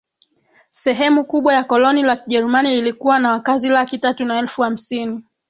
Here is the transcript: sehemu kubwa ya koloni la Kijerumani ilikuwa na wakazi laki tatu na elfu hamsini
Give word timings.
sehemu 0.69 1.23
kubwa 1.25 1.53
ya 1.53 1.63
koloni 1.63 2.03
la 2.03 2.17
Kijerumani 2.17 2.77
ilikuwa 2.77 3.19
na 3.19 3.31
wakazi 3.31 3.69
laki 3.69 3.97
tatu 3.97 4.25
na 4.25 4.37
elfu 4.39 4.61
hamsini 4.61 5.23